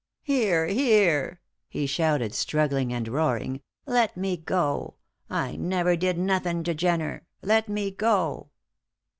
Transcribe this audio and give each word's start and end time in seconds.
"Here! 0.23 0.65
here!" 0.65 1.41
he 1.69 1.85
shouted, 1.85 2.33
struggling 2.33 2.91
and 2.91 3.07
roaring. 3.07 3.61
"Let 3.85 4.17
me 4.17 4.35
go; 4.35 4.95
I 5.29 5.55
never 5.57 5.95
did 5.95 6.17
nothing 6.17 6.63
to 6.63 6.73
Jenner. 6.73 7.27
Let 7.43 7.69
me 7.69 7.91
go!" 7.91 8.49